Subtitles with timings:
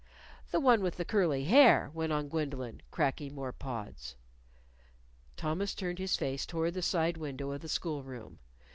[0.49, 4.15] "The one with the curly hair," went on Gwendolyn, cracking more pods.
[5.37, 8.39] Thomas turned his face toward the side window of the school room.